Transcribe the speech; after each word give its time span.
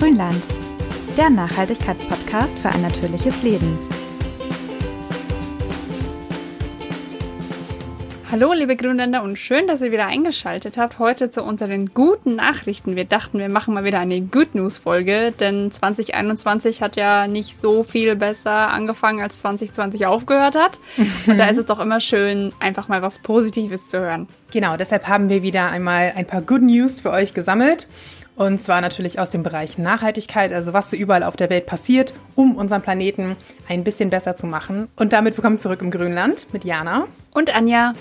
Grünland, 0.00 0.42
der 1.18 1.28
Nachhaltigkeitspodcast 1.28 2.58
für 2.60 2.70
ein 2.70 2.80
natürliches 2.80 3.42
Leben. 3.42 3.78
Hallo, 8.30 8.54
liebe 8.54 8.76
Grünländer, 8.76 9.22
und 9.22 9.38
schön, 9.38 9.66
dass 9.66 9.82
ihr 9.82 9.92
wieder 9.92 10.06
eingeschaltet 10.06 10.78
habt. 10.78 10.98
Heute 10.98 11.28
zu 11.28 11.42
unseren 11.42 11.92
guten 11.92 12.36
Nachrichten. 12.36 12.96
Wir 12.96 13.04
dachten, 13.04 13.38
wir 13.38 13.50
machen 13.50 13.74
mal 13.74 13.84
wieder 13.84 13.98
eine 13.98 14.22
Good 14.22 14.54
News 14.54 14.78
Folge, 14.78 15.34
denn 15.38 15.70
2021 15.70 16.80
hat 16.80 16.96
ja 16.96 17.26
nicht 17.26 17.60
so 17.60 17.82
viel 17.82 18.16
besser 18.16 18.70
angefangen, 18.70 19.20
als 19.20 19.40
2020 19.40 20.06
aufgehört 20.06 20.54
hat. 20.54 20.78
Und 21.26 21.36
da 21.36 21.48
ist 21.48 21.58
es 21.58 21.66
doch 21.66 21.78
immer 21.78 22.00
schön, 22.00 22.54
einfach 22.58 22.88
mal 22.88 23.02
was 23.02 23.18
Positives 23.18 23.88
zu 23.88 24.00
hören. 24.00 24.28
Genau, 24.50 24.78
deshalb 24.78 25.08
haben 25.08 25.28
wir 25.28 25.42
wieder 25.42 25.68
einmal 25.68 26.14
ein 26.16 26.26
paar 26.26 26.40
Good 26.40 26.62
News 26.62 27.00
für 27.00 27.10
euch 27.10 27.34
gesammelt. 27.34 27.86
Und 28.40 28.58
zwar 28.58 28.80
natürlich 28.80 29.18
aus 29.18 29.28
dem 29.28 29.42
Bereich 29.42 29.76
Nachhaltigkeit, 29.76 30.50
also 30.50 30.72
was 30.72 30.88
so 30.88 30.96
überall 30.96 31.24
auf 31.24 31.36
der 31.36 31.50
Welt 31.50 31.66
passiert, 31.66 32.14
um 32.36 32.56
unseren 32.56 32.80
Planeten 32.80 33.36
ein 33.68 33.84
bisschen 33.84 34.08
besser 34.08 34.34
zu 34.34 34.46
machen. 34.46 34.88
Und 34.96 35.12
damit 35.12 35.36
willkommen 35.36 35.58
zurück 35.58 35.82
im 35.82 35.90
Grünland 35.90 36.46
mit 36.50 36.64
Jana. 36.64 37.06
Und 37.34 37.54
Anja. 37.54 37.92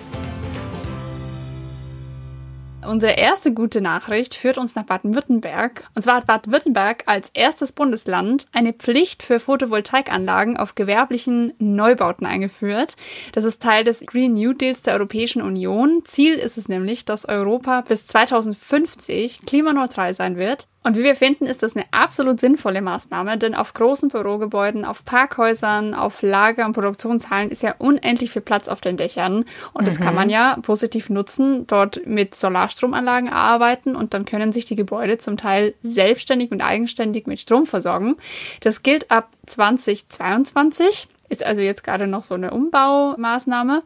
Unsere 2.89 3.19
erste 3.19 3.53
gute 3.53 3.81
Nachricht 3.81 4.33
führt 4.33 4.57
uns 4.57 4.73
nach 4.73 4.83
Baden-Württemberg. 4.83 5.87
Und 5.93 6.01
zwar 6.01 6.15
hat 6.15 6.25
Baden-Württemberg 6.25 7.03
als 7.05 7.29
erstes 7.35 7.71
Bundesland 7.71 8.47
eine 8.51 8.73
Pflicht 8.73 9.21
für 9.21 9.39
Photovoltaikanlagen 9.39 10.57
auf 10.57 10.73
gewerblichen 10.73 11.53
Neubauten 11.59 12.25
eingeführt. 12.25 12.95
Das 13.33 13.43
ist 13.43 13.61
Teil 13.61 13.83
des 13.83 14.03
Green 14.07 14.33
New 14.33 14.53
Deals 14.53 14.81
der 14.81 14.95
Europäischen 14.95 15.43
Union. 15.43 16.01
Ziel 16.03 16.33
ist 16.33 16.57
es 16.57 16.67
nämlich, 16.67 17.05
dass 17.05 17.29
Europa 17.29 17.81
bis 17.81 18.07
2050 18.07 19.41
klimaneutral 19.45 20.15
sein 20.15 20.37
wird. 20.37 20.65
Und 20.81 20.97
wie 20.97 21.03
wir 21.03 21.15
finden, 21.15 21.45
ist 21.45 21.61
das 21.61 21.75
eine 21.75 21.85
absolut 21.91 22.39
sinnvolle 22.39 22.81
Maßnahme, 22.81 23.37
denn 23.37 23.53
auf 23.53 23.73
großen 23.73 24.07
Bürogebäuden, 24.07 24.85
auf 24.85 25.03
Parkhäusern, 25.03 25.93
auf 25.93 26.21
Lager- 26.21 26.65
und 26.65 26.71
Produktionshallen 26.71 27.49
ist 27.49 27.63
ja 27.63 27.75
unendlich 27.77 28.31
viel 28.31 28.41
Platz 28.41 28.69
auf 28.69 28.79
den 28.79 28.95
Dächern. 28.95 29.43
Und 29.73 29.87
das 29.87 29.99
kann 29.99 30.15
man 30.15 30.27
mhm. 30.27 30.33
ja 30.33 30.57
positiv 30.61 31.09
nutzen, 31.09 31.67
dort 31.67 32.05
mit 32.05 32.33
Solarstromanlagen 32.33 33.29
arbeiten 33.29 33.95
und 33.95 34.13
dann 34.13 34.23
können 34.23 34.53
sich 34.53 34.65
die 34.65 34.75
Gebäude 34.75 35.17
zum 35.17 35.35
Teil 35.35 35.73
selbstständig 35.83 36.51
und 36.51 36.61
eigenständig 36.61 37.27
mit 37.27 37.41
Strom 37.41 37.65
versorgen. 37.65 38.15
Das 38.61 38.81
gilt 38.81 39.11
ab 39.11 39.29
2022 39.47 41.09
ist 41.29 41.45
also 41.45 41.61
jetzt 41.61 41.83
gerade 41.83 42.07
noch 42.07 42.23
so 42.23 42.33
eine 42.33 42.49
Umbaumaßnahme. 42.49 43.83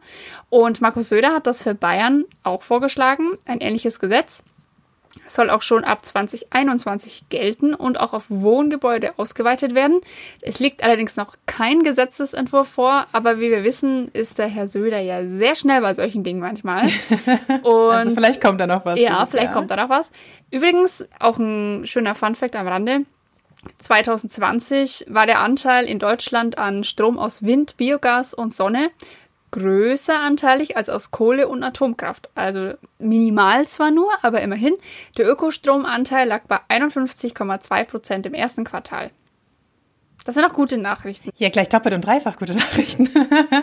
Und 0.48 0.80
Markus 0.80 1.10
Söder 1.10 1.34
hat 1.34 1.46
das 1.46 1.62
für 1.62 1.74
Bayern 1.74 2.24
auch 2.42 2.62
vorgeschlagen, 2.62 3.36
ein 3.44 3.60
ähnliches 3.60 4.00
Gesetz 4.00 4.42
soll 5.26 5.50
auch 5.50 5.62
schon 5.62 5.84
ab 5.84 6.04
2021 6.04 7.24
gelten 7.28 7.74
und 7.74 8.00
auch 8.00 8.12
auf 8.12 8.26
Wohngebäude 8.28 9.12
ausgeweitet 9.18 9.74
werden. 9.74 10.00
Es 10.40 10.58
liegt 10.60 10.84
allerdings 10.84 11.16
noch 11.16 11.36
kein 11.46 11.82
Gesetzesentwurf 11.82 12.68
vor, 12.68 13.06
aber 13.12 13.40
wie 13.40 13.50
wir 13.50 13.64
wissen, 13.64 14.08
ist 14.12 14.38
der 14.38 14.46
Herr 14.46 14.68
Söder 14.68 15.00
ja 15.00 15.26
sehr 15.26 15.54
schnell 15.54 15.80
bei 15.80 15.94
solchen 15.94 16.24
Dingen 16.24 16.40
manchmal. 16.40 16.84
Und 17.62 17.90
also 17.90 18.14
vielleicht 18.14 18.40
kommt 18.40 18.60
da 18.60 18.66
noch 18.66 18.84
was. 18.84 18.98
Ja, 18.98 19.24
vielleicht 19.26 19.46
Jahr. 19.46 19.54
kommt 19.54 19.70
da 19.70 19.76
noch 19.76 19.88
was. 19.88 20.10
Übrigens, 20.50 21.08
auch 21.18 21.38
ein 21.38 21.86
schöner 21.86 22.14
Funfact 22.14 22.56
am 22.56 22.68
Rande. 22.68 23.00
2020 23.78 25.06
war 25.08 25.26
der 25.26 25.40
Anteil 25.40 25.86
in 25.86 25.98
Deutschland 25.98 26.58
an 26.58 26.84
Strom 26.84 27.18
aus 27.18 27.42
Wind, 27.42 27.76
Biogas 27.76 28.34
und 28.34 28.52
Sonne 28.52 28.90
größer 29.54 30.18
anteilig 30.18 30.76
als 30.76 30.88
aus 30.88 31.12
Kohle 31.12 31.46
und 31.46 31.62
Atomkraft. 31.62 32.28
Also 32.34 32.74
minimal 32.98 33.68
zwar 33.68 33.92
nur, 33.92 34.12
aber 34.22 34.40
immerhin. 34.42 34.74
Der 35.16 35.30
Ökostromanteil 35.30 36.26
lag 36.26 36.42
bei 36.48 36.58
51,2 36.68 37.84
Prozent 37.84 38.26
im 38.26 38.34
ersten 38.34 38.64
Quartal. 38.64 39.10
Das 40.24 40.34
sind 40.34 40.44
auch 40.44 40.54
gute 40.54 40.78
Nachrichten. 40.78 41.30
Ja, 41.36 41.50
gleich 41.50 41.68
doppelt 41.68 41.94
und 41.94 42.00
dreifach 42.00 42.38
gute 42.38 42.54
Nachrichten. 42.56 43.10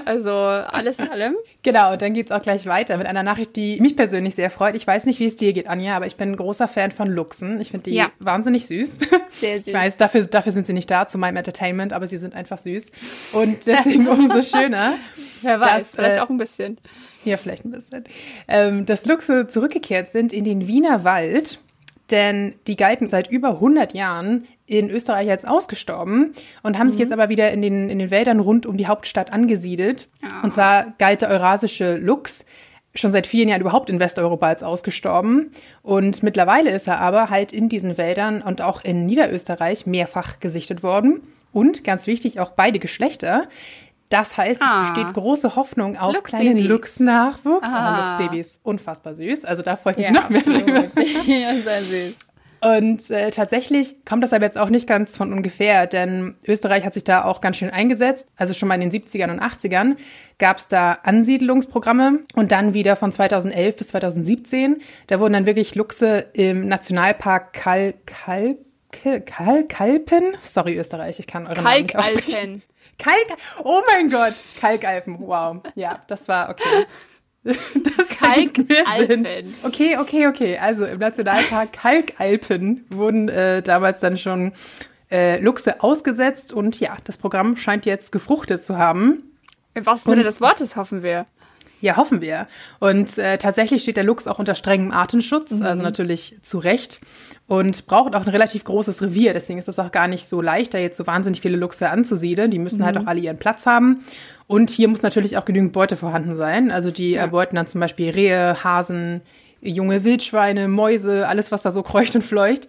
also 0.05 0.31
alles 0.31 0.99
in 0.99 1.09
allem. 1.09 1.35
Genau, 1.63 1.91
und 1.91 2.01
dann 2.03 2.13
geht 2.13 2.27
es 2.27 2.31
auch 2.31 2.41
gleich 2.41 2.67
weiter 2.67 2.97
mit 2.97 3.07
einer 3.07 3.23
Nachricht, 3.23 3.55
die 3.55 3.81
mich 3.81 3.95
persönlich 3.95 4.35
sehr 4.35 4.51
freut. 4.51 4.75
Ich 4.75 4.85
weiß 4.85 5.05
nicht, 5.05 5.19
wie 5.19 5.25
es 5.25 5.35
dir 5.35 5.53
geht, 5.53 5.67
Anja, 5.67 5.95
aber 5.95 6.05
ich 6.05 6.17
bin 6.17 6.31
ein 6.31 6.35
großer 6.35 6.67
Fan 6.67 6.91
von 6.91 7.07
Luchsen. 7.07 7.59
Ich 7.59 7.71
finde 7.71 7.89
die 7.89 7.95
ja. 7.95 8.11
wahnsinnig 8.19 8.67
süß. 8.67 8.99
Sehr 9.31 9.55
süß. 9.57 9.67
Ich 9.67 9.73
weiß, 9.73 9.97
dafür, 9.97 10.25
dafür 10.27 10.51
sind 10.51 10.67
sie 10.67 10.73
nicht 10.73 10.91
da 10.91 11.07
zu 11.07 11.17
meinem 11.17 11.37
Entertainment, 11.37 11.93
aber 11.93 12.05
sie 12.05 12.17
sind 12.17 12.35
einfach 12.35 12.59
süß. 12.59 12.91
Und 13.33 13.65
deswegen 13.65 14.07
umso 14.07 14.41
schöner. 14.43 14.93
Wer 15.41 15.59
weiß, 15.59 15.69
dass, 15.71 15.95
vielleicht 15.95 16.17
äh, 16.17 16.19
auch 16.19 16.29
ein 16.29 16.37
bisschen. 16.37 16.77
Ja, 17.25 17.37
vielleicht 17.37 17.65
ein 17.65 17.71
bisschen. 17.71 18.03
Ähm, 18.47 18.85
dass 18.85 19.05
Luchse 19.07 19.47
zurückgekehrt 19.47 20.09
sind 20.09 20.31
in 20.31 20.43
den 20.43 20.67
Wiener 20.67 21.03
Wald 21.03 21.59
denn 22.11 22.55
die 22.67 22.75
galten 22.75 23.09
seit 23.09 23.29
über 23.31 23.51
100 23.51 23.93
Jahren 23.93 24.45
in 24.71 24.89
Österreich 24.89 25.29
als 25.29 25.43
ausgestorben 25.43 26.33
und 26.63 26.79
haben 26.79 26.87
mhm. 26.87 26.91
sich 26.91 26.99
jetzt 26.99 27.11
aber 27.11 27.27
wieder 27.29 27.51
in 27.51 27.61
den, 27.61 27.89
in 27.89 27.99
den 27.99 28.09
Wäldern 28.09 28.39
rund 28.39 28.65
um 28.65 28.77
die 28.77 28.87
Hauptstadt 28.87 29.33
angesiedelt. 29.33 30.07
Oh. 30.23 30.45
Und 30.45 30.53
zwar 30.53 30.93
galt 30.97 31.21
der 31.21 31.29
eurasische 31.29 31.97
Luchs 31.97 32.45
schon 32.95 33.11
seit 33.11 33.27
vielen 33.27 33.49
Jahren 33.49 33.61
überhaupt 33.61 33.89
in 33.89 33.99
Westeuropa 33.99 34.47
als 34.47 34.63
ausgestorben. 34.63 35.51
Und 35.81 36.23
mittlerweile 36.23 36.71
ist 36.71 36.87
er 36.87 36.99
aber 36.99 37.29
halt 37.29 37.51
in 37.51 37.67
diesen 37.67 37.97
Wäldern 37.97 38.41
und 38.41 38.61
auch 38.61 38.83
in 38.83 39.05
Niederösterreich 39.05 39.85
mehrfach 39.85 40.39
gesichtet 40.39 40.83
worden. 40.83 41.21
Und 41.51 41.83
ganz 41.83 42.07
wichtig, 42.07 42.39
auch 42.39 42.51
beide 42.51 42.79
Geschlechter. 42.79 43.47
Das 44.11 44.35
heißt, 44.35 44.61
ah. 44.61 44.83
es 44.83 44.89
besteht 44.89 45.13
große 45.13 45.55
Hoffnung 45.55 45.97
auf 45.97 46.13
Lux 46.13 46.31
kleinen 46.31 46.57
Lux-Nachwuchs. 46.57 47.69
Ah. 47.71 48.17
Lux-Babys, 48.19 48.59
unfassbar 48.61 49.15
süß. 49.15 49.45
Also 49.45 49.63
da 49.63 49.77
freue 49.77 49.93
ich 49.93 49.97
mich 49.99 50.07
ja, 50.07 50.11
noch 50.11 50.29
mehr 50.29 50.41
drüber. 50.41 50.83
ja, 51.25 51.55
sehr 51.55 51.81
süß. 51.81 52.15
Und 52.63 53.09
äh, 53.09 53.31
tatsächlich 53.31 54.05
kommt 54.05 54.23
das 54.23 54.33
aber 54.33 54.45
jetzt 54.45 54.57
auch 54.57 54.69
nicht 54.69 54.85
ganz 54.85 55.17
von 55.17 55.33
ungefähr, 55.33 55.87
denn 55.87 56.35
Österreich 56.47 56.85
hat 56.85 56.93
sich 56.93 57.03
da 57.03 57.25
auch 57.25 57.41
ganz 57.41 57.57
schön 57.57 57.71
eingesetzt. 57.71 58.31
Also 58.35 58.53
schon 58.53 58.67
mal 58.67 58.79
in 58.79 58.87
den 58.87 58.91
70ern 58.91 59.31
und 59.31 59.41
80ern 59.41 59.95
gab 60.37 60.57
es 60.57 60.67
da 60.67 60.99
Ansiedlungsprogramme 61.01 62.19
und 62.35 62.51
dann 62.51 62.75
wieder 62.75 62.95
von 62.95 63.11
2011 63.11 63.75
bis 63.75 63.87
2017. 63.87 64.79
Da 65.07 65.19
wurden 65.19 65.33
dann 65.33 65.45
wirklich 65.47 65.73
Luchse 65.73 66.29
im 66.33 66.67
Nationalpark 66.67 67.53
Kal 67.53 67.95
Kal 68.05 68.57
Kal 69.25 69.63
Kalpen? 69.67 70.37
Sorry, 70.41 70.77
Österreich, 70.77 71.17
ich 71.19 71.25
kann 71.25 71.47
eure 71.47 71.63
Namen 71.63 71.81
nicht 71.81 71.95
aussprechen. 71.95 72.61
Kalk, 72.99 73.39
oh 73.63 73.81
mein 73.87 74.11
Gott, 74.11 74.35
Kalkalpen, 74.59 75.17
wow. 75.19 75.57
Ja, 75.73 76.03
das 76.05 76.27
war 76.27 76.49
okay. 76.51 76.85
Das 77.43 78.09
Kalkalpen. 78.17 79.53
Okay, 79.63 79.97
okay, 79.97 80.27
okay. 80.27 80.57
Also 80.57 80.85
im 80.85 80.99
Nationalpark 80.99 81.73
Kalkalpen 81.73 82.85
wurden 82.89 83.29
äh, 83.29 83.63
damals 83.63 83.99
dann 83.99 84.17
schon 84.17 84.53
äh, 85.09 85.39
Luchse 85.39 85.81
ausgesetzt 85.81 86.53
und 86.53 86.79
ja, 86.79 86.97
das 87.03 87.17
Programm 87.17 87.57
scheint 87.57 87.85
jetzt 87.85 88.11
gefruchtet 88.11 88.63
zu 88.63 88.77
haben. 88.77 89.23
Im 89.73 89.85
wahrsten 89.85 90.11
Sinne 90.11 90.23
des 90.23 90.39
Wortes 90.39 90.75
hoffen 90.75 91.01
wir. 91.03 91.25
Ja, 91.81 91.97
hoffen 91.97 92.21
wir. 92.21 92.47
Und 92.79 93.17
äh, 93.17 93.37
tatsächlich 93.37 93.81
steht 93.81 93.97
der 93.97 94.03
Luchs 94.03 94.27
auch 94.27 94.39
unter 94.39 94.55
strengem 94.55 94.91
Artenschutz, 94.91 95.59
mhm. 95.59 95.65
also 95.65 95.83
natürlich 95.83 96.37
zu 96.43 96.59
Recht. 96.59 97.01
Und 97.47 97.85
braucht 97.87 98.15
auch 98.15 98.21
ein 98.21 98.29
relativ 98.29 98.63
großes 98.63 99.01
Revier. 99.01 99.33
Deswegen 99.33 99.59
ist 99.59 99.67
es 99.67 99.77
auch 99.77 99.91
gar 99.91 100.07
nicht 100.07 100.29
so 100.29 100.39
leicht, 100.41 100.73
da 100.73 100.77
jetzt 100.77 100.95
so 100.95 101.05
wahnsinnig 101.05 101.41
viele 101.41 101.57
Luchse 101.57 101.89
anzusiedeln. 101.89 102.49
Die 102.49 102.59
müssen 102.59 102.85
halt 102.85 102.95
mhm. 102.95 102.99
halt 102.99 103.07
auch 103.07 103.09
alle 103.09 103.19
ihren 103.19 103.39
Platz 103.39 103.65
haben. 103.65 104.05
Und 104.47 104.69
hier 104.69 104.87
muss 104.87 105.01
natürlich 105.01 105.37
auch 105.37 105.45
genügend 105.45 105.73
Beute 105.73 105.95
vorhanden 105.95 106.35
sein. 106.35 106.71
Also 106.71 106.91
die 106.91 107.11
ja. 107.11 107.21
erbeuten 107.21 107.55
dann 107.55 107.67
zum 107.67 107.81
Beispiel 107.81 108.11
Rehe, 108.11 108.63
Hasen, 108.63 109.21
junge 109.59 110.03
Wildschweine, 110.03 110.67
Mäuse, 110.67 111.27
alles, 111.27 111.51
was 111.51 111.63
da 111.63 111.71
so 111.71 111.83
kreucht 111.83 112.15
und 112.15 112.21
fleucht. 112.21 112.67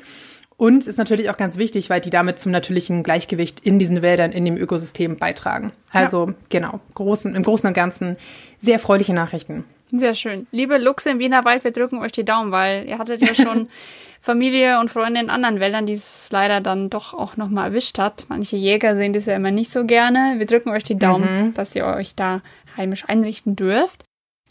Und 0.56 0.86
ist 0.86 0.98
natürlich 0.98 1.30
auch 1.30 1.36
ganz 1.36 1.56
wichtig, 1.56 1.90
weil 1.90 2.00
die 2.00 2.10
damit 2.10 2.38
zum 2.38 2.52
natürlichen 2.52 3.02
Gleichgewicht 3.02 3.60
in 3.60 3.78
diesen 3.78 4.02
Wäldern, 4.02 4.32
in 4.32 4.44
dem 4.44 4.56
Ökosystem 4.56 5.16
beitragen. 5.16 5.72
Also 5.92 6.28
ja. 6.28 6.34
genau, 6.50 6.80
großen, 6.94 7.34
im 7.34 7.42
Großen 7.42 7.66
und 7.66 7.74
Ganzen 7.74 8.16
sehr 8.60 8.74
erfreuliche 8.74 9.14
Nachrichten. 9.14 9.64
Sehr 9.90 10.14
schön. 10.14 10.46
Liebe 10.52 10.78
Luchse 10.78 11.10
im 11.10 11.18
Wiener 11.18 11.44
Wald, 11.44 11.64
wir 11.64 11.70
drücken 11.70 11.98
euch 11.98 12.12
die 12.12 12.24
Daumen, 12.24 12.50
weil 12.50 12.86
ihr 12.88 12.98
hattet 12.98 13.20
ja 13.20 13.34
schon 13.34 13.68
Familie 14.22 14.78
und 14.80 14.90
Freunde 14.90 15.20
in 15.20 15.28
anderen 15.28 15.60
Wäldern, 15.60 15.84
die 15.84 15.94
es 15.94 16.30
leider 16.30 16.60
dann 16.60 16.88
doch 16.88 17.12
auch 17.12 17.36
nochmal 17.36 17.66
erwischt 17.66 17.98
hat. 17.98 18.24
Manche 18.28 18.56
Jäger 18.56 18.96
sehen 18.96 19.12
das 19.12 19.26
ja 19.26 19.34
immer 19.34 19.50
nicht 19.50 19.70
so 19.70 19.84
gerne. 19.84 20.36
Wir 20.38 20.46
drücken 20.46 20.70
euch 20.70 20.84
die 20.84 20.96
Daumen, 20.96 21.46
mhm. 21.46 21.54
dass 21.54 21.74
ihr 21.74 21.84
euch 21.84 22.14
da 22.14 22.40
heimisch 22.76 23.04
einrichten 23.08 23.56
dürft. 23.56 24.04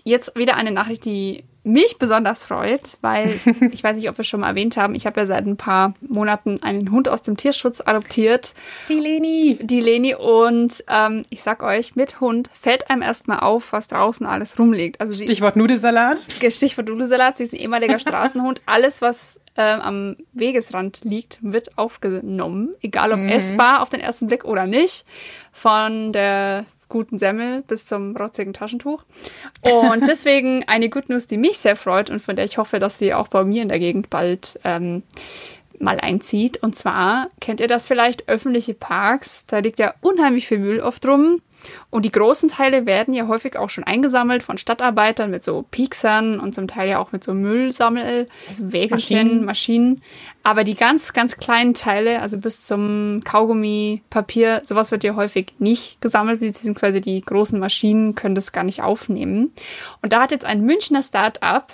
Jetzt 0.04 0.36
wieder 0.36 0.58
eine 0.58 0.72
Nachricht, 0.72 1.06
die 1.06 1.46
mich 1.64 1.98
besonders 2.00 2.44
freut, 2.44 2.98
weil 3.02 3.40
ich 3.72 3.84
weiß 3.84 3.96
nicht, 3.96 4.10
ob 4.10 4.18
wir 4.18 4.26
schon 4.26 4.40
mal 4.40 4.50
erwähnt 4.50 4.78
haben, 4.78 4.96
ich 4.96 5.06
habe 5.06 5.20
ja 5.20 5.28
seit 5.28 5.46
ein 5.46 5.58
paar 5.58 5.94
Monaten 6.02 6.62
einen 6.64 6.92
Hund 6.92 7.08
aus 7.08 7.22
dem 7.22 7.38
Tierschutz 7.38 7.82
adoptiert. 7.82 8.54
Die 8.90 9.00
Leni. 9.00 9.60
Die 9.62 9.80
Leni 9.80 10.16
und 10.16 10.84
ähm, 10.88 11.24
ich 11.30 11.44
sag 11.44 11.64
euch, 11.64 11.96
mit 11.96 12.20
Hund 12.20 12.50
fällt 12.54 12.90
einem 12.90 13.02
erstmal 13.02 13.40
auf, 13.42 13.74
was 13.74 13.88
draußen 13.88 14.26
alles 14.26 14.58
rumliegt. 14.58 15.00
Also 15.00 15.14
Stichwort 15.14 15.56
Nudelsalat. 15.56 16.26
Stichwort 16.50 16.88
Nudelsalat, 16.88 17.38
sie 17.38 17.44
ist 17.44 17.54
ein 17.54 17.60
ehemaliger 17.60 18.00
Straßenhund. 18.00 18.62
Alles, 18.66 19.02
was 19.02 19.40
ähm, 19.56 19.82
am 19.82 20.16
Wegesrand 20.34 21.02
liegt, 21.04 21.40
wird 21.42 21.78
aufgenommen, 21.78 22.72
egal 22.82 23.12
ob 23.12 23.20
mhm. 23.20 23.30
essbar 23.30 23.82
auf 23.82 23.90
den 23.90 24.00
ersten 24.00 24.28
Blick 24.28 24.46
oder 24.46 24.66
nicht. 24.66 25.06
Von 25.52 26.14
der 26.14 26.66
guten 26.92 27.18
Semmel 27.18 27.64
bis 27.64 27.88
zum 27.88 28.16
rotzigen 28.16 28.54
Taschentuch. 28.54 29.04
Und 29.62 30.08
deswegen 30.08 30.64
eine 30.68 30.90
Good 30.90 31.10
News, 31.10 31.26
die 31.26 31.38
mich 31.38 31.58
sehr 31.58 31.76
freut 31.76 32.12
und 32.12 32.22
von 32.22 32.36
der 32.36 32.46
ich 32.46 32.60
hoffe, 32.60 32.78
dass 32.78 33.00
sie 33.00 33.16
auch 33.16 33.28
bei 33.28 33.44
mir 33.44 33.64
in 33.64 33.70
der 33.70 33.80
Gegend 33.80 34.12
bald 34.12 34.60
ähm, 34.64 35.02
mal 35.80 36.00
einzieht. 36.00 36.62
Und 36.62 36.76
zwar 36.76 37.30
kennt 37.40 37.60
ihr 37.60 37.68
das 37.68 37.88
vielleicht, 37.88 38.30
öffentliche 38.30 38.76
Parks, 38.76 39.48
da 39.48 39.60
liegt 39.60 39.80
ja 39.80 39.96
unheimlich 40.02 40.48
viel 40.48 40.60
Müll 40.60 40.80
oft 40.80 41.08
rum. 41.08 41.42
Und 41.90 42.06
die 42.06 42.12
großen 42.12 42.50
Teile 42.50 42.86
werden 42.86 43.14
ja 43.14 43.28
häufig 43.28 43.58
auch 43.58 43.70
schon 43.70 43.84
eingesammelt 43.84 44.44
von 44.44 44.58
Stadtarbeitern 44.58 45.30
mit 45.30 45.44
so 45.44 45.66
Pieksern 45.72 46.40
und 46.40 46.56
zum 46.56 46.68
Teil 46.68 46.90
ja 46.90 47.00
auch 47.00 47.12
mit 47.12 47.24
so 47.24 47.34
Müllsammel, 47.34 48.28
also 48.48 48.72
Wägelchen, 48.72 49.46
Maschinen. 49.46 49.46
Maschinen. 49.46 50.02
Aber 50.44 50.64
die 50.64 50.76
ganz, 50.76 51.14
ganz 51.14 51.38
kleinen 51.38 51.74
Teile, 51.74 52.22
also 52.22 52.38
bis 52.38 52.64
zum 52.64 53.22
Kaugummi, 53.24 54.02
Papier, 54.10 54.62
sowas 54.66 54.92
wird 54.92 55.04
ja 55.04 55.16
häufig 55.16 55.54
nicht 55.60 56.02
gesammelt, 56.02 56.40
beziehungsweise 56.40 57.02
die 57.02 57.22
großen 57.22 57.60
Maschinen 57.60 58.16
können 58.16 58.36
das 58.36 58.52
gar 58.52 58.64
nicht 58.64 58.82
aufnehmen. 58.82 59.52
Und 60.02 60.14
da 60.14 60.22
hat 60.22 60.32
jetzt 60.32 60.46
ein 60.46 60.62
Münchner 60.62 61.04
Start-up 61.04 61.74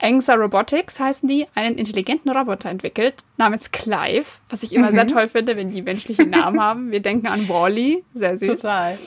Angsa 0.00 0.34
Robotics 0.34 0.98
heißen 0.98 1.28
die, 1.28 1.46
einen 1.54 1.76
intelligenten 1.76 2.30
Roboter 2.30 2.70
entwickelt, 2.70 3.14
namens 3.36 3.70
Clive, 3.70 4.26
was 4.48 4.62
ich 4.62 4.72
immer 4.74 4.90
mhm. 4.90 4.94
sehr 4.94 5.06
toll 5.06 5.28
finde, 5.28 5.56
wenn 5.56 5.70
die 5.70 5.82
menschliche 5.82 6.26
Namen 6.26 6.60
haben. 6.62 6.90
Wir 6.90 7.00
denken 7.00 7.28
an 7.28 7.48
Wally, 7.48 8.04
sehr 8.14 8.36
süß. 8.36 8.60
Total. 8.60 8.98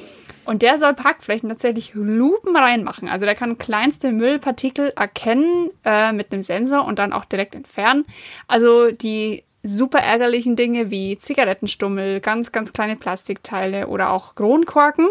Und 0.45 0.61
der 0.61 0.77
soll 0.77 0.93
Parkflächen 0.93 1.49
tatsächlich 1.49 1.93
Lupen 1.95 2.55
reinmachen. 2.55 3.09
Also 3.09 3.25
der 3.25 3.35
kann 3.35 3.57
kleinste 3.57 4.11
Müllpartikel 4.11 4.93
erkennen 4.95 5.71
äh, 5.83 6.13
mit 6.13 6.31
einem 6.31 6.43
Sensor 6.43 6.85
und 6.85 6.99
dann 6.99 7.13
auch 7.13 7.25
direkt 7.25 7.55
entfernen. 7.55 8.05
Also 8.47 8.91
die 8.91 9.43
super 9.65 9.99
ärgerlichen 9.99 10.55
Dinge 10.55 10.91
wie 10.91 11.17
Zigarettenstummel, 11.17 12.19
ganz, 12.19 12.51
ganz 12.51 12.71
kleine 12.71 12.95
Plastikteile 12.95 13.87
oder 13.87 14.11
auch 14.11 14.35
Kronkorken. 14.35 15.07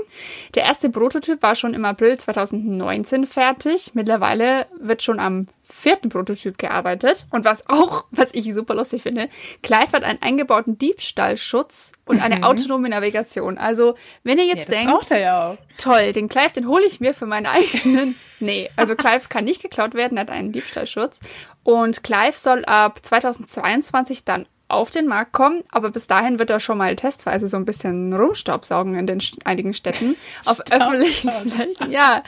Der 0.54 0.62
erste 0.64 0.90
Prototyp 0.90 1.42
war 1.42 1.54
schon 1.54 1.74
im 1.74 1.84
April 1.84 2.16
2019 2.16 3.26
fertig. 3.26 3.92
Mittlerweile 3.94 4.66
wird 4.80 5.02
schon 5.02 5.18
am 5.18 5.48
vierten 5.74 6.08
Prototyp 6.08 6.56
gearbeitet. 6.56 7.26
Und 7.30 7.44
was 7.44 7.68
auch, 7.68 8.04
was 8.10 8.30
ich 8.32 8.52
super 8.54 8.74
lustig 8.74 9.02
finde, 9.02 9.28
Clive 9.62 9.92
hat 9.92 10.04
einen 10.04 10.22
eingebauten 10.22 10.78
Diebstahlschutz 10.78 11.92
und 12.06 12.22
eine 12.22 12.36
mhm. 12.36 12.44
autonome 12.44 12.88
Navigation. 12.88 13.58
Also, 13.58 13.94
wenn 14.22 14.38
ihr 14.38 14.46
jetzt 14.46 14.68
ja, 14.68 14.76
denkt, 14.76 15.10
er 15.10 15.18
ja 15.18 15.50
auch. 15.50 15.58
toll, 15.76 16.12
den 16.12 16.28
Clive, 16.28 16.52
den 16.52 16.68
hole 16.68 16.84
ich 16.86 17.00
mir 17.00 17.12
für 17.12 17.26
meinen 17.26 17.46
eigenen. 17.46 18.14
nee, 18.40 18.70
also 18.76 18.94
Clive 18.94 19.28
kann 19.28 19.44
nicht 19.44 19.62
geklaut 19.62 19.94
werden, 19.94 20.18
hat 20.18 20.30
einen 20.30 20.52
Diebstahlschutz. 20.52 21.20
Und 21.64 22.02
Clive 22.02 22.36
soll 22.36 22.64
ab 22.64 23.00
2022 23.02 24.24
dann 24.24 24.46
auf 24.74 24.90
den 24.90 25.06
Markt 25.06 25.32
kommen, 25.32 25.62
aber 25.70 25.90
bis 25.90 26.06
dahin 26.06 26.38
wird 26.38 26.50
er 26.50 26.60
schon 26.60 26.78
mal 26.78 26.94
testweise 26.96 27.48
so 27.48 27.56
ein 27.56 27.64
bisschen 27.64 28.12
rumstaubsaugen 28.12 28.94
in 28.94 29.06
den 29.06 29.20
einigen 29.44 29.74
Städten 29.74 30.16
auf 30.44 30.60
öffentlichen 30.70 31.30
Flächen. 31.30 31.90
Ja, 31.90 32.22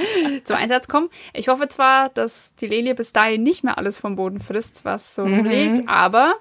zum 0.44 0.56
Einsatz 0.56 0.88
kommen. 0.88 1.10
Ich 1.32 1.48
hoffe 1.48 1.68
zwar, 1.68 2.08
dass 2.10 2.54
die 2.56 2.66
Lilie 2.66 2.94
bis 2.94 3.12
dahin 3.12 3.42
nicht 3.42 3.64
mehr 3.64 3.78
alles 3.78 3.98
vom 3.98 4.16
Boden 4.16 4.40
frisst, 4.40 4.84
was 4.84 5.14
so 5.14 5.24
mhm. 5.24 5.38
rumliegt, 5.38 5.88
aber 5.88 6.34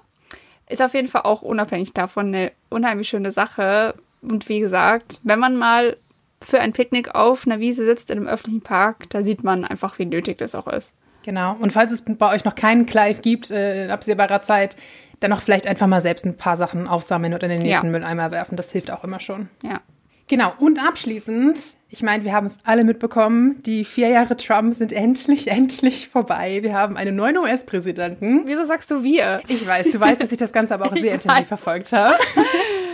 ist 0.68 0.82
auf 0.82 0.94
jeden 0.94 1.08
Fall 1.08 1.22
auch 1.22 1.42
unabhängig 1.42 1.92
davon 1.92 2.28
eine 2.28 2.52
unheimlich 2.68 3.08
schöne 3.08 3.32
Sache. 3.32 3.94
Und 4.22 4.48
wie 4.48 4.60
gesagt, 4.60 5.20
wenn 5.22 5.38
man 5.38 5.56
mal 5.56 5.96
für 6.42 6.60
ein 6.60 6.72
Picknick 6.72 7.14
auf 7.14 7.46
einer 7.46 7.60
Wiese 7.60 7.84
sitzt 7.84 8.10
in 8.10 8.18
einem 8.18 8.28
öffentlichen 8.28 8.62
Park, 8.62 9.08
da 9.10 9.22
sieht 9.22 9.44
man 9.44 9.64
einfach, 9.64 9.98
wie 9.98 10.06
nötig 10.06 10.38
das 10.38 10.54
auch 10.54 10.66
ist. 10.66 10.94
Genau. 11.26 11.56
Und 11.58 11.72
falls 11.72 11.90
es 11.90 12.04
bei 12.06 12.32
euch 12.32 12.44
noch 12.44 12.54
keinen 12.54 12.86
Clive 12.86 13.20
gibt 13.20 13.50
äh, 13.50 13.84
in 13.84 13.90
absehbarer 13.90 14.42
Zeit, 14.42 14.76
dann 15.18 15.32
auch 15.32 15.42
vielleicht 15.42 15.66
einfach 15.66 15.88
mal 15.88 16.00
selbst 16.00 16.24
ein 16.24 16.36
paar 16.36 16.56
Sachen 16.56 16.86
aufsammeln 16.86 17.34
oder 17.34 17.44
in 17.44 17.50
den 17.50 17.62
nächsten 17.62 17.86
ja. 17.86 17.92
Mülleimer 17.92 18.30
werfen. 18.30 18.56
Das 18.56 18.70
hilft 18.70 18.92
auch 18.92 19.02
immer 19.02 19.18
schon. 19.18 19.48
Ja. 19.64 19.80
Genau. 20.28 20.52
Und 20.60 20.80
abschließend, 20.80 21.58
ich 21.90 22.04
meine, 22.04 22.24
wir 22.24 22.32
haben 22.32 22.46
es 22.46 22.58
alle 22.62 22.84
mitbekommen, 22.84 23.60
die 23.64 23.84
vier 23.84 24.08
Jahre 24.08 24.36
Trump 24.36 24.72
sind 24.74 24.92
endlich, 24.92 25.48
endlich 25.50 26.08
vorbei. 26.08 26.62
Wir 26.62 26.74
haben 26.74 26.96
einen 26.96 27.16
neuen 27.16 27.38
US-Präsidenten. 27.38 28.42
Wieso 28.44 28.64
sagst 28.64 28.88
du 28.92 29.02
wir? 29.02 29.40
Ich 29.48 29.66
weiß, 29.66 29.90
du 29.90 29.98
weißt, 29.98 30.22
dass 30.22 30.30
ich 30.30 30.38
das 30.38 30.52
Ganze 30.52 30.74
aber 30.74 30.86
auch 30.86 30.96
sehr 30.96 31.14
intensiv 31.14 31.48
verfolgt 31.48 31.92
habe. 31.92 32.16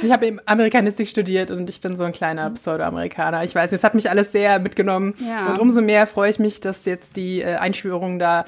Ich 0.02 0.10
habe 0.10 0.26
eben 0.26 0.40
Amerikanistik 0.46 1.08
studiert 1.08 1.50
und 1.50 1.70
ich 1.70 1.80
bin 1.80 1.96
so 1.96 2.04
ein 2.04 2.12
kleiner 2.12 2.50
Pseudo-Amerikaner. 2.50 3.44
Ich 3.44 3.54
weiß, 3.54 3.72
es 3.72 3.84
hat 3.84 3.94
mich 3.94 4.10
alles 4.10 4.32
sehr 4.32 4.58
mitgenommen. 4.58 5.14
Ja. 5.18 5.52
Und 5.52 5.60
umso 5.60 5.80
mehr 5.80 6.06
freue 6.06 6.30
ich 6.30 6.38
mich, 6.38 6.60
dass 6.60 6.84
jetzt 6.84 7.16
die 7.16 7.40
äh, 7.40 7.56
Einschwörung 7.56 8.18
da 8.18 8.44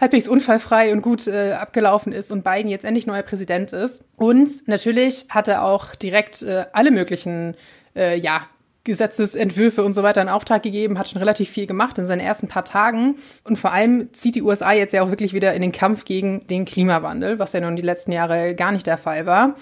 halbwegs 0.00 0.28
unfallfrei 0.28 0.92
und 0.92 1.02
gut 1.02 1.26
äh, 1.26 1.52
abgelaufen 1.52 2.12
ist 2.12 2.32
und 2.32 2.44
Biden 2.44 2.70
jetzt 2.70 2.84
endlich 2.84 3.06
neuer 3.06 3.22
Präsident 3.22 3.72
ist. 3.72 4.04
Und 4.16 4.66
natürlich 4.66 5.26
hat 5.28 5.48
er 5.48 5.64
auch 5.64 5.94
direkt 5.94 6.42
äh, 6.42 6.66
alle 6.72 6.90
möglichen, 6.90 7.56
äh, 7.96 8.18
ja, 8.18 8.42
Gesetzesentwürfe 8.84 9.84
und 9.84 9.92
so 9.92 10.02
weiter 10.02 10.20
in 10.22 10.28
Auftrag 10.28 10.64
gegeben, 10.64 10.98
hat 10.98 11.08
schon 11.08 11.20
relativ 11.20 11.48
viel 11.48 11.66
gemacht 11.66 11.98
in 11.98 12.04
seinen 12.04 12.18
ersten 12.18 12.48
paar 12.48 12.64
Tagen. 12.64 13.14
Und 13.44 13.56
vor 13.56 13.70
allem 13.70 14.12
zieht 14.12 14.34
die 14.34 14.42
USA 14.42 14.72
jetzt 14.72 14.92
ja 14.92 15.04
auch 15.04 15.10
wirklich 15.10 15.34
wieder 15.34 15.54
in 15.54 15.62
den 15.62 15.70
Kampf 15.70 16.04
gegen 16.04 16.44
den 16.48 16.64
Klimawandel, 16.64 17.38
was 17.38 17.52
ja 17.52 17.60
nun 17.60 17.76
die 17.76 17.82
letzten 17.82 18.10
Jahre 18.10 18.56
gar 18.56 18.72
nicht 18.72 18.88
der 18.88 18.98
Fall 18.98 19.24
war 19.24 19.54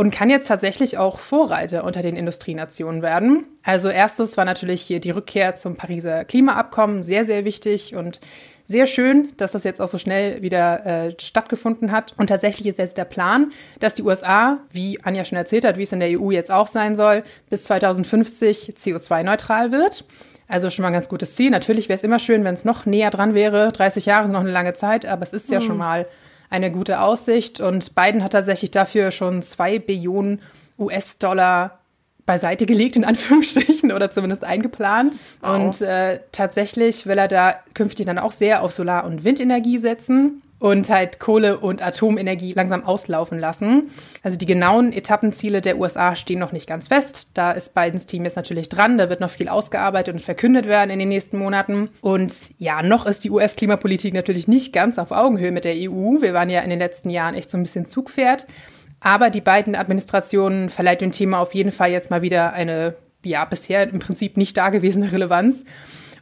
und 0.00 0.10
kann 0.10 0.30
jetzt 0.30 0.48
tatsächlich 0.48 0.96
auch 0.96 1.18
Vorreiter 1.18 1.84
unter 1.84 2.00
den 2.00 2.16
Industrienationen 2.16 3.02
werden. 3.02 3.44
Also 3.62 3.90
erstes 3.90 4.38
war 4.38 4.46
natürlich 4.46 4.80
hier 4.80 4.98
die 4.98 5.10
Rückkehr 5.10 5.56
zum 5.56 5.76
Pariser 5.76 6.24
Klimaabkommen, 6.24 7.02
sehr, 7.02 7.26
sehr 7.26 7.44
wichtig 7.44 7.94
und 7.94 8.18
sehr 8.64 8.86
schön, 8.86 9.28
dass 9.36 9.52
das 9.52 9.62
jetzt 9.62 9.78
auch 9.78 9.88
so 9.88 9.98
schnell 9.98 10.40
wieder 10.40 10.86
äh, 10.86 11.14
stattgefunden 11.20 11.92
hat. 11.92 12.14
Und 12.16 12.28
tatsächlich 12.28 12.66
ist 12.66 12.78
jetzt 12.78 12.96
der 12.96 13.04
Plan, 13.04 13.50
dass 13.78 13.92
die 13.92 14.02
USA, 14.02 14.60
wie 14.72 14.98
Anja 15.02 15.26
schon 15.26 15.36
erzählt 15.36 15.66
hat, 15.66 15.76
wie 15.76 15.82
es 15.82 15.92
in 15.92 16.00
der 16.00 16.18
EU 16.18 16.30
jetzt 16.30 16.50
auch 16.50 16.66
sein 16.66 16.96
soll, 16.96 17.22
bis 17.50 17.64
2050 17.64 18.76
CO2-neutral 18.78 19.70
wird. 19.70 20.06
Also 20.48 20.70
schon 20.70 20.82
mal 20.82 20.88
ein 20.88 20.94
ganz 20.94 21.10
gutes 21.10 21.34
Ziel. 21.36 21.50
Natürlich 21.50 21.90
wäre 21.90 21.98
es 21.98 22.04
immer 22.04 22.20
schön, 22.20 22.42
wenn 22.42 22.54
es 22.54 22.64
noch 22.64 22.86
näher 22.86 23.10
dran 23.10 23.34
wäre. 23.34 23.70
30 23.70 24.06
Jahre 24.06 24.28
sind 24.28 24.32
noch 24.32 24.40
eine 24.40 24.50
lange 24.50 24.72
Zeit, 24.72 25.04
aber 25.04 25.24
es 25.24 25.34
ist 25.34 25.50
ja 25.50 25.60
mhm. 25.60 25.64
schon 25.64 25.76
mal 25.76 26.06
eine 26.50 26.70
gute 26.70 27.00
Aussicht. 27.00 27.60
Und 27.60 27.94
Biden 27.94 28.22
hat 28.22 28.32
tatsächlich 28.32 28.70
dafür 28.70 29.10
schon 29.10 29.42
zwei 29.42 29.78
Billionen 29.78 30.40
US-Dollar 30.78 31.78
beiseite 32.26 32.66
gelegt, 32.66 32.96
in 32.96 33.04
Anführungsstrichen, 33.04 33.92
oder 33.94 34.10
zumindest 34.10 34.44
eingeplant. 34.44 35.16
Wow. 35.40 35.54
Und 35.54 35.80
äh, 35.82 36.20
tatsächlich 36.32 37.06
will 37.06 37.18
er 37.18 37.28
da 37.28 37.54
künftig 37.74 38.06
dann 38.06 38.18
auch 38.18 38.32
sehr 38.32 38.62
auf 38.62 38.72
Solar- 38.72 39.04
und 39.04 39.24
Windenergie 39.24 39.78
setzen 39.78 40.42
und 40.60 40.90
halt 40.90 41.18
Kohle- 41.18 41.58
und 41.58 41.84
Atomenergie 41.84 42.52
langsam 42.52 42.84
auslaufen 42.84 43.38
lassen. 43.38 43.90
Also 44.22 44.36
die 44.36 44.46
genauen 44.46 44.92
Etappenziele 44.92 45.62
der 45.62 45.78
USA 45.78 46.14
stehen 46.14 46.38
noch 46.38 46.52
nicht 46.52 46.68
ganz 46.68 46.88
fest. 46.88 47.28
Da 47.34 47.50
ist 47.50 47.74
Bidens 47.74 48.06
Team 48.06 48.24
jetzt 48.24 48.36
natürlich 48.36 48.68
dran. 48.68 48.98
Da 48.98 49.08
wird 49.08 49.20
noch 49.20 49.30
viel 49.30 49.48
ausgearbeitet 49.48 50.14
und 50.14 50.20
verkündet 50.20 50.66
werden 50.66 50.90
in 50.90 50.98
den 50.98 51.08
nächsten 51.08 51.38
Monaten. 51.38 51.88
Und 52.02 52.32
ja, 52.58 52.82
noch 52.82 53.06
ist 53.06 53.24
die 53.24 53.30
US-Klimapolitik 53.30 54.12
natürlich 54.12 54.46
nicht 54.46 54.72
ganz 54.72 54.98
auf 54.98 55.10
Augenhöhe 55.10 55.50
mit 55.50 55.64
der 55.64 55.74
EU. 55.74 56.20
Wir 56.20 56.34
waren 56.34 56.50
ja 56.50 56.60
in 56.60 56.70
den 56.70 56.78
letzten 56.78 57.08
Jahren 57.08 57.34
echt 57.34 57.50
so 57.50 57.56
ein 57.56 57.62
bisschen 57.62 57.86
Zugpferd. 57.86 58.46
Aber 59.00 59.30
die 59.30 59.40
beiden 59.40 59.74
Administrationen 59.74 60.68
verleiht 60.68 61.00
dem 61.00 61.10
Thema 61.10 61.38
auf 61.40 61.54
jeden 61.54 61.72
Fall 61.72 61.90
jetzt 61.90 62.10
mal 62.10 62.20
wieder 62.20 62.52
eine, 62.52 62.96
ja, 63.24 63.46
bisher 63.46 63.88
im 63.88 63.98
Prinzip 63.98 64.36
nicht 64.36 64.58
dagewesene 64.58 65.10
Relevanz. 65.10 65.64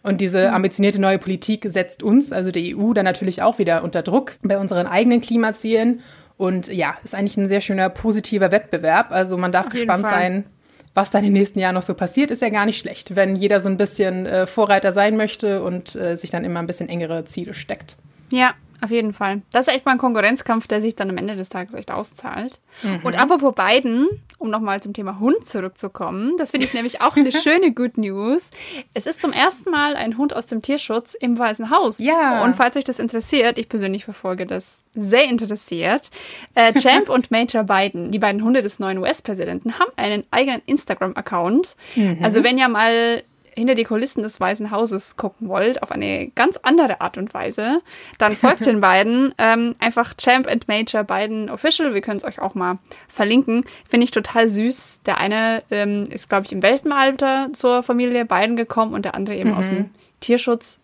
Und 0.09 0.23
diese 0.23 0.55
ambitionierte 0.55 1.03
neue 1.03 1.19
Politik 1.19 1.67
setzt 1.69 2.03
uns, 2.03 2.33
also 2.33 2.51
die 2.51 2.75
EU, 2.75 2.95
dann 2.95 3.05
natürlich 3.05 3.43
auch 3.43 3.59
wieder 3.59 3.85
unter 3.85 4.01
Druck 4.01 4.39
bei 4.43 4.59
unseren 4.59 4.87
eigenen 4.87 5.21
Klimazielen. 5.21 6.01
Und 6.39 6.69
ja, 6.69 6.97
ist 7.05 7.15
eigentlich 7.15 7.37
ein 7.37 7.47
sehr 7.47 7.61
schöner 7.61 7.91
positiver 7.91 8.51
Wettbewerb. 8.51 9.09
Also 9.11 9.37
man 9.37 9.53
darf 9.53 9.69
gespannt 9.69 10.07
sein, 10.07 10.47
was 10.95 11.11
da 11.11 11.19
in 11.19 11.25
den 11.25 11.35
nächsten 11.35 11.59
Jahren 11.59 11.75
noch 11.75 11.83
so 11.83 11.93
passiert, 11.93 12.31
ist 12.31 12.41
ja 12.41 12.49
gar 12.49 12.65
nicht 12.65 12.79
schlecht, 12.79 13.17
wenn 13.17 13.37
jeder 13.37 13.61
so 13.61 13.69
ein 13.69 13.77
bisschen 13.77 14.25
äh, 14.25 14.47
Vorreiter 14.47 14.93
sein 14.93 15.19
möchte 15.19 15.63
und 15.63 15.95
äh, 15.95 16.17
sich 16.17 16.31
dann 16.31 16.43
immer 16.43 16.61
ein 16.61 16.67
bisschen 16.67 16.89
engere 16.89 17.27
Ziele 17.27 17.53
steckt. 17.53 17.99
Ja, 18.31 18.55
auf 18.81 18.91
jeden 18.91 19.13
Fall. 19.13 19.43
Das 19.53 19.67
ist 19.67 19.75
echt 19.75 19.85
mal 19.87 19.93
ein 19.93 19.99
Konkurrenzkampf, 19.99 20.67
der 20.67 20.81
sich 20.81 20.95
dann 20.95 21.11
am 21.11 21.17
Ende 21.17 21.37
des 21.37 21.49
Tages 21.49 21.75
echt 21.75 21.91
auszahlt. 21.91 22.61
Mhm. 22.83 23.01
Und 23.03 23.19
apropos 23.19 23.55
beiden, 23.55 24.09
um 24.39 24.51
nochmal 24.51 24.81
zum 24.81 24.93
Thema 24.93 25.19
Hund 25.19 25.47
zurückzukommen, 25.47 26.37
das 26.39 26.53
finde 26.53 26.67
ich 26.67 26.75
nämlich 26.75 27.01
auch 27.01 27.17
eine 27.17 27.33
schöne 27.43 27.73
Good 27.73 27.99
News. 27.99 28.51
Es 28.95 29.07
ist 29.07 29.21
zum 29.21 29.33
ersten 29.33 29.71
Mal 29.71 29.97
ein 29.97 30.17
Hund 30.17 30.35
aus 30.35 30.47
dem 30.47 30.63
Tierschutz 30.63 31.15
im 31.15 31.39
Weißen 31.39 31.71
Haus. 31.71 31.99
Ja. 31.99 32.45
Und 32.45 32.55
falls 32.55 32.77
euch 32.77 32.85
das 32.85 32.99
interessiert, 32.99 33.59
ich 33.59 33.69
persönlich 33.69 34.05
verfolge 34.05 34.47
das 34.47 34.83
sehr 34.95 35.25
interessiert. 35.25 36.11
Äh, 36.55 36.73
Champ 36.75 37.09
und 37.09 37.31
Major 37.31 37.65
Biden, 37.65 38.11
die 38.11 38.19
beiden 38.19 38.45
Hunde 38.45 38.63
des 38.63 38.79
neuen 38.79 38.99
US-Präsidenten, 38.99 39.79
haben 39.79 39.91
einen 39.97 40.25
eigenen 40.31 40.63
Instagram-Account. 40.67 41.77
Mhm. 41.97 42.19
Also 42.23 42.45
wenn 42.45 42.59
ihr 42.59 42.69
mal 42.69 43.23
hinter 43.59 43.75
die 43.75 43.85
Kulissen 43.85 44.23
des 44.23 44.41
Weißen 44.41 44.71
Hauses 44.71 45.17
gucken 45.17 45.49
wollt, 45.49 45.83
auf 45.83 45.93
eine 45.93 46.29
ganz 46.35 46.59
andere 46.63 47.01
Art 47.01 47.19
und 47.19 47.35
Weise, 47.35 47.83
dann 48.19 48.33
folgt 48.33 48.67
den 48.67 48.81
beiden. 48.83 49.35
Ähm, 49.39 49.75
einfach 49.79 50.15
Champ 50.15 50.47
and 50.49 50.69
Major 50.69 51.05
beiden 51.05 51.51
Official. 51.51 51.95
Wir 51.95 52.01
können 52.01 52.19
es 52.19 52.25
euch 52.25 52.41
auch 52.41 52.55
mal 52.55 52.79
verlinken. 53.09 53.65
Finde 53.89 54.05
ich 54.05 54.11
total 54.11 54.49
süß. 54.49 55.01
Der 55.07 55.19
eine 55.19 55.63
ähm, 55.71 56.09
ist, 56.11 56.29
glaube 56.29 56.47
ich, 56.47 56.53
im 56.53 56.63
Welpenalter 56.63 57.49
zur 57.53 57.83
Familie 57.83 58.25
beiden 58.25 58.57
gekommen 58.57 58.95
und 58.95 59.05
der 59.05 59.15
andere 59.15 59.37
eben 59.37 59.51
mhm. 59.51 59.57
aus 59.57 59.69
dem 59.69 59.91
Tierschutz. 60.21 60.79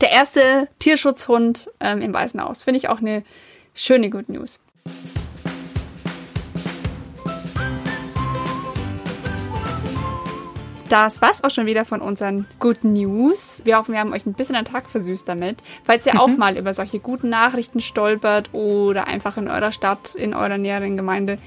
Der 0.00 0.10
erste 0.10 0.68
Tierschutzhund 0.78 1.70
ähm, 1.80 2.00
im 2.00 2.12
Weißen 2.12 2.42
Haus. 2.42 2.64
Finde 2.64 2.78
ich 2.78 2.88
auch 2.88 2.98
eine 2.98 3.22
schöne 3.74 4.10
Good 4.10 4.28
News. 4.28 4.60
Das 10.92 11.22
war's 11.22 11.42
auch 11.42 11.48
schon 11.48 11.64
wieder 11.64 11.86
von 11.86 12.02
unseren 12.02 12.44
Good 12.58 12.84
News. 12.84 13.62
Wir 13.64 13.78
hoffen, 13.78 13.94
wir 13.94 14.00
haben 14.00 14.12
euch 14.12 14.26
ein 14.26 14.34
bisschen 14.34 14.56
den 14.56 14.66
Tag 14.66 14.90
versüßt 14.90 15.26
damit. 15.26 15.62
Falls 15.84 16.04
ihr 16.04 16.20
auch 16.20 16.28
mal 16.28 16.58
über 16.58 16.74
solche 16.74 16.98
guten 16.98 17.30
Nachrichten 17.30 17.80
stolpert 17.80 18.52
oder 18.52 19.08
einfach 19.08 19.38
in 19.38 19.48
eurer 19.48 19.72
Stadt, 19.72 20.14
in 20.14 20.34
eurer 20.34 20.58
näheren 20.58 20.98
Gemeinde 20.98 21.38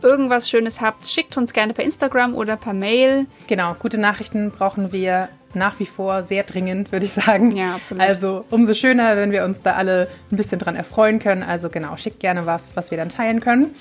irgendwas 0.00 0.48
Schönes 0.48 0.80
habt, 0.80 1.06
schickt 1.06 1.36
uns 1.36 1.52
gerne 1.52 1.74
per 1.74 1.84
Instagram 1.84 2.34
oder 2.34 2.56
per 2.56 2.72
Mail. 2.72 3.26
Genau, 3.46 3.74
gute 3.78 4.00
Nachrichten 4.00 4.50
brauchen 4.50 4.90
wir 4.90 5.28
nach 5.52 5.78
wie 5.80 5.86
vor 5.86 6.22
sehr 6.22 6.42
dringend, 6.42 6.90
würde 6.90 7.04
ich 7.04 7.12
sagen. 7.12 7.54
Ja, 7.54 7.74
absolut. 7.74 8.02
Also 8.02 8.46
umso 8.48 8.72
schöner, 8.72 9.18
wenn 9.18 9.32
wir 9.32 9.44
uns 9.44 9.62
da 9.62 9.74
alle 9.74 10.08
ein 10.32 10.38
bisschen 10.38 10.58
dran 10.58 10.76
erfreuen 10.76 11.18
können. 11.18 11.42
Also 11.42 11.68
genau, 11.68 11.98
schickt 11.98 12.20
gerne 12.20 12.46
was, 12.46 12.74
was 12.74 12.90
wir 12.90 12.96
dann 12.96 13.10
teilen 13.10 13.40
können. 13.40 13.74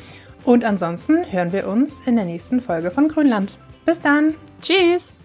Und 0.45 0.65
ansonsten 0.65 1.31
hören 1.31 1.53
wir 1.53 1.67
uns 1.67 2.01
in 2.05 2.15
der 2.15 2.25
nächsten 2.25 2.61
Folge 2.61 2.91
von 2.91 3.07
Grünland. 3.07 3.57
Bis 3.85 3.99
dann. 4.01 4.35
Tschüss. 4.61 5.17